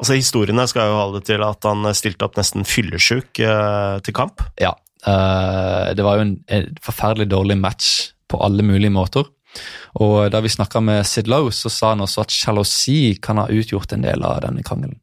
Altså, 0.00 0.14
Historiene 0.16 0.64
skal 0.64 0.88
jo 0.88 0.94
holde 0.96 1.20
til 1.28 1.42
at 1.44 1.66
han 1.68 1.84
stilte 1.92 2.24
opp 2.24 2.38
nesten 2.40 2.64
fyllesyk 2.64 3.36
eh, 3.44 3.98
til 4.00 4.14
kamp. 4.16 4.40
Ja. 4.56 4.70
Eh, 5.04 5.90
det 5.92 6.06
var 6.06 6.16
jo 6.16 6.24
en, 6.24 6.30
en, 6.48 6.70
forferdelig 6.80 7.26
dårlig 7.28 7.58
match 7.60 7.90
på 8.32 8.40
alle 8.40 8.64
mulige 8.64 8.94
måter. 8.94 9.28
Og 10.00 10.30
da 10.32 10.40
vi 10.40 10.54
snakka 10.54 10.80
med 10.80 11.04
Sid 11.04 11.28
Lowe, 11.28 11.52
så 11.52 11.68
sa 11.68 11.92
han 11.92 12.00
også 12.00 12.24
at 12.24 12.32
sjalusi 12.32 13.18
kan 13.20 13.42
ha 13.42 13.50
utgjort 13.52 13.92
en 13.92 14.08
del 14.08 14.24
av 14.24 14.40
denne 14.46 14.64
krangelen. 14.64 14.96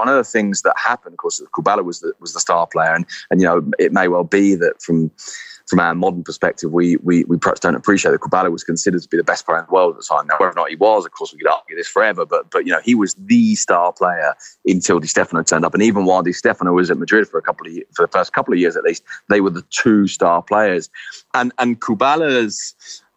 One 0.00 0.08
of 0.08 0.14
the 0.14 0.24
things 0.24 0.62
that 0.62 0.74
happened, 0.82 1.12
of 1.12 1.18
course, 1.18 1.42
Kubala 1.54 1.84
was 1.84 2.00
the 2.00 2.14
was 2.20 2.32
the 2.32 2.40
star 2.40 2.66
player, 2.66 2.94
and 2.94 3.04
and 3.30 3.40
you 3.40 3.46
know 3.46 3.70
it 3.78 3.92
may 3.92 4.08
well 4.08 4.24
be 4.24 4.54
that 4.54 4.80
from 4.80 5.10
from 5.68 5.78
our 5.78 5.94
modern 5.94 6.24
perspective, 6.24 6.72
we 6.72 6.96
we 7.08 7.24
we 7.24 7.36
perhaps 7.36 7.60
don't 7.60 7.74
appreciate 7.74 8.12
that 8.12 8.22
Kubala 8.22 8.50
was 8.50 8.64
considered 8.64 9.02
to 9.02 9.08
be 9.08 9.18
the 9.18 9.30
best 9.32 9.44
player 9.44 9.58
in 9.58 9.66
the 9.66 9.72
world 9.72 9.94
at 9.94 9.98
the 10.00 10.06
time. 10.14 10.26
Now, 10.26 10.36
whether 10.38 10.52
or 10.52 10.54
not 10.54 10.70
he 10.70 10.76
was, 10.76 11.04
of 11.04 11.12
course, 11.12 11.32
we 11.34 11.38
could 11.38 11.50
argue 11.50 11.76
this 11.76 11.86
forever, 11.86 12.24
but 12.24 12.50
but 12.50 12.64
you 12.64 12.72
know 12.72 12.80
he 12.82 12.94
was 12.94 13.14
the 13.14 13.54
star 13.56 13.92
player 13.92 14.34
until 14.64 15.00
Di 15.00 15.06
Stefano 15.06 15.42
turned 15.42 15.66
up, 15.66 15.74
and 15.74 15.82
even 15.82 16.06
while 16.06 16.22
Di 16.22 16.32
Stefano 16.32 16.72
was 16.72 16.90
at 16.90 16.96
Madrid 16.96 17.28
for 17.28 17.38
a 17.38 17.42
couple 17.42 17.66
of 17.66 17.74
for 17.94 18.06
the 18.06 18.10
first 18.10 18.32
couple 18.32 18.54
of 18.54 18.58
years 18.58 18.76
at 18.76 18.84
least, 18.84 19.02
they 19.28 19.42
were 19.42 19.50
the 19.50 19.66
two 19.68 20.06
star 20.06 20.42
players, 20.42 20.88
and 21.34 21.52
and 21.58 21.80
Kubala's 21.80 22.74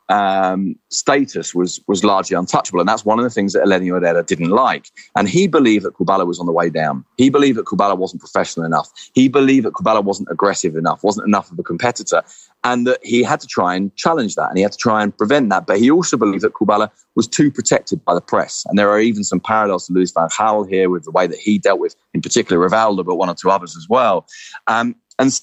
um, 0.10 0.76
status 0.90 1.56
was 1.56 1.80
was 1.88 2.04
largely 2.04 2.36
untouchable, 2.36 2.80
and 2.80 2.90
that's 2.90 3.06
one 3.06 3.20
of 3.20 3.24
the 3.24 3.30
things 3.30 3.54
that 3.54 3.64
Elenio 3.64 4.00
Herrera 4.00 4.24
didn't 4.24 4.50
like. 4.50 4.88
And 5.16 5.30
he 5.30 5.48
believed 5.48 5.86
that 5.86 5.94
Kubala 5.94 6.26
was 6.28 6.40
on 6.40 6.46
the 6.46 6.52
way 6.52 6.70
down. 6.70 7.06
He 7.18 7.30
believed 7.30 7.58
that 7.58 7.66
Kubala 7.66 7.98
wasn't 7.98 8.22
professional 8.22 8.66
enough. 8.66 8.92
He 9.14 9.28
believed 9.28 9.66
that 9.66 9.74
Kubala 9.74 10.04
wasn't 10.04 10.30
aggressive 10.32 10.76
enough, 10.76 11.04
wasn't 11.04 11.28
enough 11.28 11.52
of 11.52 11.60
a 11.60 11.64
competitor, 11.64 12.24
and 12.64 12.86
that 12.88 13.00
he 13.04 13.24
had 13.24 13.40
to 13.42 13.48
try 13.48 13.76
and 13.76 13.96
challenge 13.96 14.36
that, 14.36 14.50
and 14.50 14.58
he 14.58 14.64
had 14.64 14.74
to 14.74 14.78
try 14.78 15.04
and 15.04 15.18
prevent 15.18 15.50
that. 15.50 15.66
But 15.66 15.80
he 15.80 15.90
also 15.90 16.18
believed 16.18 16.44
that 16.44 16.54
Kubala 16.54 16.90
was 17.16 17.28
too 17.28 17.52
protected 17.52 18.04
by 18.04 18.14
the 18.14 18.22
press, 18.22 18.64
and 18.68 18.78
there 18.78 18.90
are 18.90 19.00
even 19.00 19.24
some 19.24 19.40
parallels 19.40 19.88
to 19.88 19.94
Luis 19.94 20.12
van 20.12 20.28
Gaal 20.30 20.70
here 20.70 20.90
with 20.90 21.04
the 21.06 21.12
way 21.12 21.28
that 21.28 21.40
he 21.40 21.58
dealt 21.58 21.80
with, 21.80 21.96
in 22.14 22.22
particular, 22.22 22.68
Rivaldo, 22.68 23.06
but 23.06 23.16
one 23.16 23.30
or 23.30 23.36
two 23.36 23.50
others 23.50 23.76
as 23.78 23.88
well. 23.90 24.28
Um, 24.68 24.96
and 25.20 25.40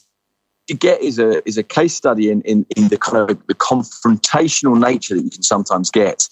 you 0.69 0.77
get 0.77 1.01
is 1.03 1.19
a 1.19 1.47
is 1.49 1.59
a 1.59 1.63
case 1.63 1.95
study 1.95 2.31
in, 2.31 2.43
in, 2.43 2.67
in 2.77 2.89
the 2.89 2.99
kind 2.99 3.31
of 3.31 3.47
the 3.47 3.55
confrontational 3.55 4.81
nature 4.81 5.15
that 5.15 5.23
you 5.23 5.31
can 5.31 5.43
sometimes 5.43 5.91
get 5.91 6.29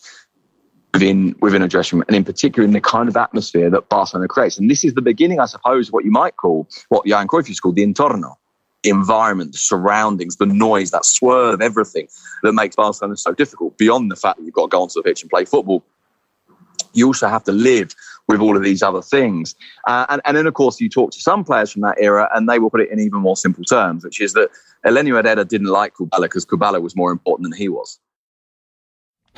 within 0.94 1.35
within 1.40 1.62
a 1.62 1.68
dressing 1.68 1.99
room, 1.99 2.04
and 2.08 2.16
in 2.16 2.25
particular 2.25 2.66
in 2.66 2.73
the 2.73 2.80
kind 2.80 3.08
of 3.08 3.16
atmosphere 3.16 3.70
that 3.70 3.88
Barcelona 3.88 4.28
creates. 4.28 4.58
And 4.58 4.70
this 4.70 4.85
is 4.85 4.94
the 4.94 5.02
beginning, 5.02 5.40
I 5.40 5.47
suppose, 5.47 5.88
of 5.88 5.92
what 5.92 6.04
you 6.04 6.11
might 6.11 6.37
call 6.37 6.68
what 6.88 7.06
Johan 7.06 7.28
Cruyff 7.28 7.49
used 7.49 7.58
to 7.58 7.62
call 7.62 7.73
the 7.73 7.85
entorno, 7.85 8.35
the 8.82 8.90
environment, 8.90 9.52
the 9.52 9.58
surroundings, 9.58 10.37
the 10.37 10.47
noise, 10.47 10.90
that 10.90 11.04
swerve, 11.04 11.61
everything 11.61 12.08
that 12.42 12.52
makes 12.52 12.76
Barcelona 12.76 13.16
so 13.16 13.32
difficult. 13.32 13.76
Beyond 13.76 14.11
the 14.11 14.16
fact 14.16 14.38
that 14.38 14.44
you've 14.44 14.54
got 14.54 14.62
to 14.62 14.68
go 14.68 14.82
onto 14.82 14.94
the 14.94 15.02
pitch 15.02 15.23
and 15.23 15.30
play 15.30 15.44
football, 15.44 15.85
you 16.92 17.06
also 17.06 17.28
have 17.28 17.44
to 17.44 17.52
live 17.52 17.94
with 18.28 18.40
all 18.40 18.56
of 18.56 18.62
these 18.62 18.82
other 18.82 19.02
things. 19.02 19.54
Uh, 19.87 20.06
and, 20.08 20.20
and 20.25 20.37
then, 20.37 20.47
of 20.47 20.54
course, 20.54 20.80
you 20.80 20.88
talk 20.88 21.11
to 21.12 21.20
some 21.20 21.44
players 21.44 21.73
from 21.73 21.82
that 21.82 21.97
era, 21.99 22.28
and 22.35 22.49
they 22.49 22.58
will 22.58 22.70
put 22.70 22.80
it 22.80 22.90
in 22.90 23.00
even 23.00 23.20
more 23.20 23.37
simple 23.37 23.64
terms, 23.64 24.04
which 24.04 24.20
is 24.20 24.32
that 24.35 24.49
Elenio 24.87 25.16
Herrera 25.16 25.44
didn't 25.44 25.73
like 25.80 25.94
Kubala 25.94 26.23
because 26.23 26.47
Kubala 26.47 26.80
was 26.80 26.94
more 26.94 27.11
important 27.11 27.50
than 27.50 27.58
he 27.58 27.68
was. 27.68 27.99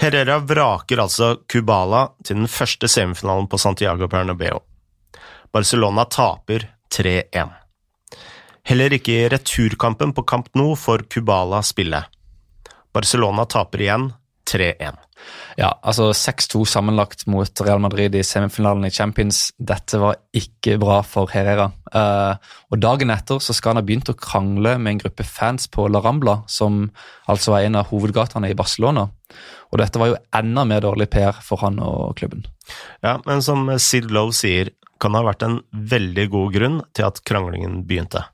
Herrera 0.00 0.38
vraker 0.38 1.00
altså 1.00 1.36
Kubala 1.52 2.08
til 2.24 2.36
den 2.36 2.48
første 2.48 2.88
semifinalen 2.88 3.46
på 3.46 3.58
Santiago 3.58 4.08
Bernabeu. 4.08 4.60
Barcelona 5.52 6.04
taper 6.04 6.64
3-1. 6.94 7.50
Heller 8.62 8.92
ikke 8.92 9.12
i 9.12 9.28
returkampen 9.28 10.12
på 10.12 10.22
Camp 10.22 10.48
Nou 10.54 10.76
får 10.76 11.04
Kubala 11.12 11.62
spille. 11.62 12.04
Barcelona 12.92 13.44
taper 13.44 13.82
igjen 13.84 14.10
3-1. 14.50 14.98
Ja, 15.58 15.68
altså 15.84 16.10
6-2 16.16 16.62
sammenlagt 16.68 17.26
mot 17.30 17.62
Real 17.64 17.80
Madrid 17.82 18.14
i 18.16 18.22
semifinalen 18.24 18.86
i 18.88 18.92
Champions. 18.94 19.50
Dette 19.58 20.00
var 20.00 20.18
ikke 20.36 20.78
bra 20.80 21.00
for 21.06 21.30
Herrera. 21.32 21.68
Uh, 21.92 22.38
og 22.72 22.80
Dagen 22.82 23.12
etter 23.12 23.42
så 23.42 23.54
skal 23.56 23.74
han 23.74 23.82
ha 23.82 23.86
begynt 23.86 24.10
å 24.12 24.16
krangle 24.18 24.76
med 24.78 24.94
en 24.94 25.02
gruppe 25.04 25.26
fans 25.26 25.68
på 25.72 25.86
La 25.92 26.02
Rambla, 26.04 26.40
som 26.48 26.86
altså 27.30 27.58
er 27.58 27.68
en 27.68 27.80
av 27.82 27.90
hovedgatene 27.92 28.50
i 28.50 28.58
Barcelona. 28.58 29.08
Og 29.70 29.82
dette 29.82 30.00
var 30.02 30.12
jo 30.12 30.20
enda 30.34 30.66
mer 30.66 30.82
dårlig 30.84 31.10
PR 31.12 31.36
for 31.44 31.62
han 31.64 31.78
og 31.84 32.16
klubben. 32.18 32.46
Ja, 33.04 33.18
men 33.26 33.44
som 33.44 33.68
Sid 33.78 34.10
Lowe 34.14 34.34
sier, 34.36 34.72
kan 35.00 35.14
det 35.14 35.22
ha 35.22 35.30
vært 35.30 35.46
en 35.46 35.60
veldig 35.72 36.26
god 36.32 36.56
grunn 36.56 36.82
til 36.96 37.06
at 37.08 37.22
kranglingen 37.26 37.82
begynte. 37.88 38.26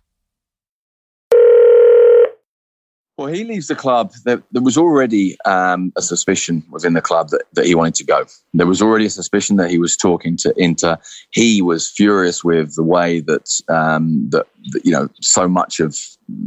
Well, 3.18 3.28
he 3.28 3.44
leaves 3.44 3.68
the 3.68 3.74
club. 3.74 4.12
There, 4.24 4.42
there 4.52 4.62
was 4.62 4.76
already 4.76 5.38
um, 5.46 5.90
a 5.96 6.02
suspicion 6.02 6.62
within 6.70 6.92
the 6.92 7.00
club 7.00 7.30
that, 7.30 7.44
that 7.54 7.64
he 7.64 7.74
wanted 7.74 7.94
to 7.94 8.04
go. 8.04 8.26
There 8.52 8.66
was 8.66 8.82
already 8.82 9.06
a 9.06 9.10
suspicion 9.10 9.56
that 9.56 9.70
he 9.70 9.78
was 9.78 9.96
talking 9.96 10.36
to 10.38 10.52
Inter. 10.58 10.98
He 11.30 11.62
was 11.62 11.88
furious 11.88 12.44
with 12.44 12.74
the 12.74 12.82
way 12.82 13.20
that, 13.20 13.58
um, 13.68 14.28
that, 14.30 14.46
that 14.72 14.84
you 14.84 14.92
know 14.92 15.08
so 15.22 15.48
much 15.48 15.80
of 15.80 15.98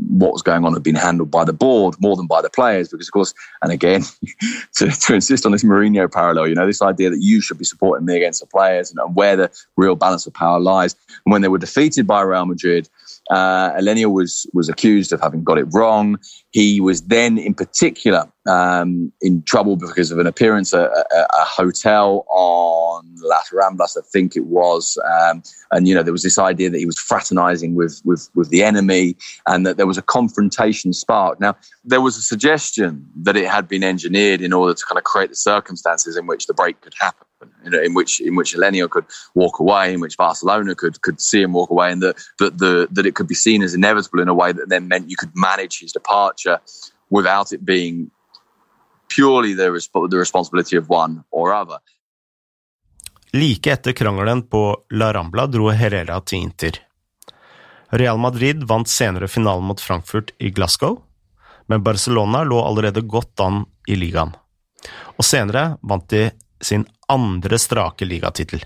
what 0.09 0.31
was 0.31 0.43
going 0.43 0.63
on 0.63 0.73
had 0.73 0.83
been 0.83 0.93
handled 0.93 1.31
by 1.31 1.43
the 1.43 1.53
board 1.53 1.95
more 1.99 2.15
than 2.15 2.27
by 2.27 2.39
the 2.39 2.51
players. 2.51 2.89
Because 2.89 3.07
of 3.07 3.13
course, 3.13 3.33
and 3.63 3.71
again, 3.71 4.03
to, 4.75 4.91
to 4.91 5.15
insist 5.15 5.47
on 5.47 5.51
this 5.51 5.63
Mourinho 5.63 6.11
parallel, 6.11 6.47
you 6.47 6.55
know, 6.55 6.67
this 6.67 6.83
idea 6.83 7.09
that 7.09 7.21
you 7.21 7.41
should 7.41 7.57
be 7.57 7.65
supporting 7.65 8.05
me 8.05 8.15
against 8.15 8.41
the 8.41 8.45
players 8.45 8.91
and, 8.91 8.99
and 8.99 9.15
where 9.15 9.35
the 9.35 9.51
real 9.75 9.95
balance 9.95 10.27
of 10.27 10.35
power 10.35 10.59
lies. 10.59 10.95
And 11.25 11.31
when 11.31 11.41
they 11.41 11.47
were 11.47 11.57
defeated 11.57 12.05
by 12.05 12.21
Real 12.21 12.45
Madrid 12.45 12.87
uh, 13.29 13.71
Elenia 13.73 14.11
was 14.11 14.47
was 14.53 14.69
accused 14.69 15.13
of 15.13 15.21
having 15.21 15.43
got 15.43 15.57
it 15.57 15.67
wrong. 15.71 16.17
He 16.49 16.81
was 16.81 17.03
then, 17.03 17.37
in 17.37 17.53
particular, 17.53 18.31
um, 18.47 19.11
in 19.21 19.43
trouble 19.43 19.75
because 19.75 20.11
of 20.11 20.17
an 20.17 20.25
appearance 20.25 20.73
at 20.73 20.89
a, 20.89 21.27
a, 21.33 21.45
hotel 21.45 22.25
on 22.29 23.05
Las 23.21 23.51
Ramblas, 23.53 23.95
I 23.97 24.01
think 24.11 24.35
it 24.35 24.45
was. 24.45 24.97
Um, 25.05 25.43
and 25.71 25.87
you 25.87 25.93
know, 25.93 26.01
there 26.01 26.13
was 26.13 26.23
this 26.23 26.39
idea 26.39 26.71
that 26.71 26.79
he 26.79 26.87
was 26.87 26.97
fraternizing 26.97 27.75
with 27.75 28.01
with 28.03 28.29
with 28.33 28.49
the 28.49 28.63
enemy, 28.63 29.15
and 29.45 29.65
that 29.65 29.77
there 29.77 29.87
was 29.87 29.99
a 29.99 30.03
confrontation 30.03 30.91
spark. 30.91 31.39
Now, 31.39 31.55
there 31.83 32.01
was 32.01 32.17
a 32.17 32.21
suggestion 32.21 33.05
that 33.21 33.37
it 33.37 33.47
had 33.47 33.67
been 33.67 33.83
engineered 33.83 34.41
in 34.41 34.53
order 34.53 34.73
to 34.73 34.85
kind 34.85 34.97
of 34.97 35.03
create 35.03 35.29
the 35.29 35.35
circumstances 35.35 36.17
in 36.17 36.25
which 36.25 36.47
the 36.47 36.53
break 36.55 36.81
could 36.81 36.95
happen 36.99 37.27
you 37.63 37.71
know, 37.71 37.81
in 37.81 37.93
which 37.93 38.19
in 38.21 38.35
which 38.35 38.55
Elenio 38.55 38.89
could 38.89 39.05
walk 39.35 39.59
away, 39.59 39.93
in 39.93 39.99
which 39.99 40.17
Barcelona 40.17 40.75
could 40.75 41.01
could 41.01 41.21
see 41.21 41.41
him 41.41 41.53
walk 41.53 41.69
away, 41.69 41.91
and 41.91 42.01
that 42.01 42.15
that 42.39 42.57
the 42.57 42.87
that 42.91 43.05
it 43.05 43.15
could 43.15 43.27
be 43.27 43.35
seen 43.35 43.63
as 43.63 43.73
inevitable 43.73 44.21
in 44.21 44.29
a 44.29 44.33
way 44.33 44.51
that 44.51 44.69
then 44.69 44.87
meant 44.87 45.09
you 45.09 45.17
could 45.17 45.35
manage 45.35 45.79
his 45.79 45.91
departure 45.91 46.59
without 47.09 47.51
it 47.51 47.65
being 47.65 48.11
purely 49.07 49.53
the, 49.53 49.71
the 50.09 50.17
responsibility 50.17 50.77
of 50.77 50.89
one 50.89 51.23
or 51.31 51.53
other. 51.53 51.79
Like 53.33 53.67
etter 53.67 53.93
krangelen 53.93 54.47
på 54.49 54.85
La 54.89 55.13
Rambla 55.13 55.47
dro 55.47 55.69
Herrera 55.69 56.21
til 56.21 56.39
Inter. 56.39 56.79
Real 57.89 58.17
Madrid 58.17 58.63
vant 58.63 58.89
senere 58.89 59.27
finalen 59.27 59.65
mot 59.65 59.81
Frankfurt 59.81 60.31
i 60.37 60.49
Glasgow, 60.49 60.99
men 61.67 61.83
Barcelona 61.83 62.43
lå 62.43 62.61
allerede 62.61 63.01
godt 63.01 63.39
an 63.39 63.63
i 63.87 63.95
ligaen. 63.95 64.33
Og 65.17 65.25
senere 65.25 65.77
vant 65.81 66.05
de 66.09 66.29
sin 66.61 66.85
andre 67.09 67.59
strake 67.59 68.05
ligatittel. 68.05 68.63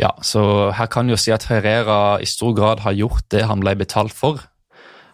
Ja, 0.00 0.12
så 0.22 0.70
her 0.76 0.88
kan 0.92 1.10
jo 1.10 1.18
si 1.18 1.32
at 1.34 1.46
Herrera 1.50 2.18
i 2.20 2.28
stor 2.28 2.54
grad 2.56 2.82
har 2.84 2.96
gjort 2.98 3.28
det 3.34 3.46
han 3.48 3.62
ble 3.62 3.74
betalt 3.78 4.14
for. 4.16 4.42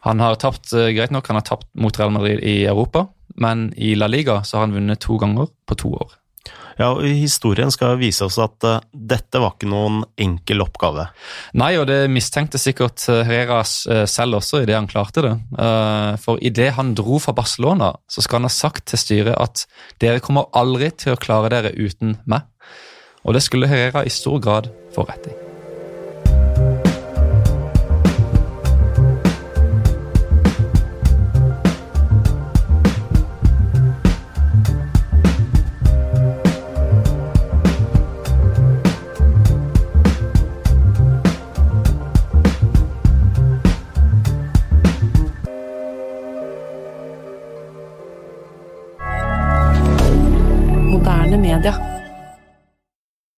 Han 0.07 0.21
har 0.23 0.39
tapt, 0.41 0.73
eh, 0.73 0.93
greit 0.97 1.13
nok, 1.15 1.27
han 1.29 1.41
har 1.41 1.47
tapt 1.47 1.69
mot 1.75 1.99
Real 1.99 2.15
Madrid 2.15 2.41
i 2.41 2.65
Europa, 2.67 3.09
men 3.37 3.73
i 3.77 3.95
La 3.95 4.07
Liga 4.07 4.43
så 4.45 4.59
har 4.59 4.67
han 4.67 4.77
vunnet 4.77 5.01
to 5.01 5.19
ganger 5.19 5.51
på 5.67 5.77
to 5.79 5.93
år. 5.95 6.15
Ja, 6.79 6.93
og 6.95 7.03
Historien 7.03 7.73
skal 7.75 7.99
vise 7.99 8.27
oss 8.29 8.39
at 8.43 8.67
uh, 8.67 8.79
dette 8.93 9.41
var 9.43 9.57
ikke 9.57 9.71
noen 9.71 10.05
enkel 10.21 10.63
oppgave. 10.63 11.09
Nei, 11.59 11.73
og 11.81 11.89
det 11.91 12.05
mistenkte 12.13 12.61
sikkert 12.61 13.03
eh, 13.11 13.25
Herrera 13.27 13.61
uh, 13.65 14.05
selv 14.09 14.39
også 14.39 14.63
idet 14.63 14.79
han 14.79 14.91
klarte 14.91 15.25
det. 15.27 15.35
Uh, 15.59 16.15
for 16.23 16.39
idet 16.39 16.71
han 16.79 16.95
dro 16.99 17.19
fra 17.23 17.35
Barcelona, 17.37 17.93
så 18.07 18.23
skal 18.23 18.43
han 18.43 18.51
ha 18.51 18.55
sagt 18.55 18.87
til 18.93 19.03
styret 19.03 19.35
at 19.35 19.67
dere 20.03 20.23
kommer 20.23 20.51
aldri 20.59 20.93
til 20.95 21.17
å 21.17 21.21
klare 21.21 21.51
dere 21.55 21.75
uten 21.75 22.17
meg. 22.31 22.47
Og 23.27 23.35
det 23.35 23.43
skulle 23.45 23.69
Herrera 23.71 24.07
i 24.07 24.15
stor 24.15 24.39
grad 24.43 24.71
få 24.95 25.07
rett 25.09 25.31
i. 25.33 25.48